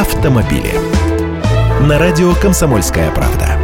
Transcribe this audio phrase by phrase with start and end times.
[0.00, 0.72] автомобили.
[1.82, 3.58] На радио «Комсомольская правда».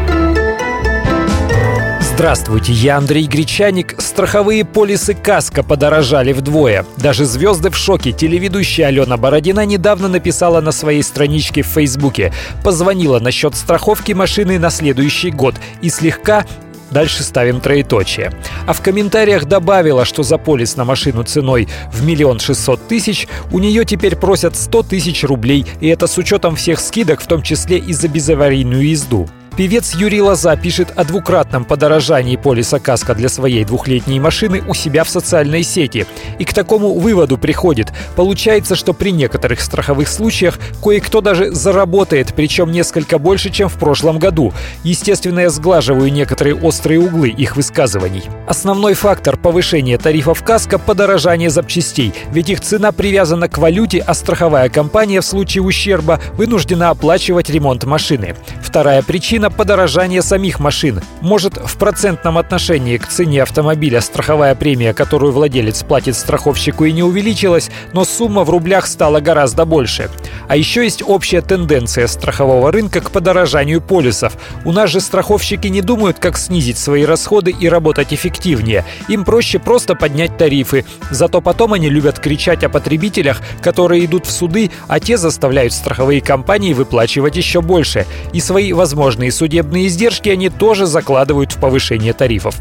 [2.17, 3.95] Здравствуйте, я Андрей Гречаник.
[4.01, 6.85] Страховые полисы КАСКО подорожали вдвое.
[6.97, 8.13] Даже звезды в шоке.
[8.13, 12.33] Телеведущая Алена Бородина недавно написала на своей страничке в Фейсбуке.
[12.65, 16.47] Позвонила насчет страховки машины на следующий год и слегка
[16.91, 18.33] Дальше ставим троеточие.
[18.67, 23.59] А в комментариях добавила, что за полис на машину ценой в миллион шестьсот тысяч у
[23.59, 27.79] нее теперь просят 100 тысяч рублей, и это с учетом всех скидок, в том числе
[27.79, 29.29] и за безаварийную езду.
[29.57, 35.03] Певец Юрий Лоза пишет о двукратном подорожании полиса КАСКО для своей двухлетней машины у себя
[35.03, 36.07] в социальной сети.
[36.39, 37.91] И к такому выводу приходит.
[38.17, 44.19] Получается, что при некоторых страховых случаях кое-кто даже заработает, причем несколько больше, чем в прошлом
[44.19, 44.53] году.
[44.83, 48.25] Естественно, я сглаживаю некоторые острые углы их высказываний.
[48.47, 54.69] Основной фактор повышения тарифов КАСКО– подорожание запчастей, ведь их цена привязана к валюте, а страховая
[54.69, 58.37] компания в случае ущерба вынуждена оплачивать ремонт машины.
[58.63, 61.01] Вторая причина причина подорожания самих машин.
[61.21, 67.03] Может, в процентном отношении к цене автомобиля страховая премия, которую владелец платит страховщику и не
[67.03, 70.09] увеличилась, но сумма в рублях стала гораздо больше.
[70.49, 74.37] А еще есть общая тенденция страхового рынка к подорожанию полисов.
[74.65, 78.85] У нас же страховщики не думают, как снизить свои расходы и работать эффективнее.
[79.09, 80.85] Им проще просто поднять тарифы.
[81.11, 86.21] Зато потом они любят кричать о потребителях, которые идут в суды, а те заставляют страховые
[86.21, 88.07] компании выплачивать еще больше.
[88.33, 92.57] И свои возможные судебные издержки они тоже закладывают в повышение тарифов.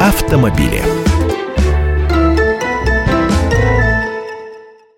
[0.00, 1.03] Автомобили.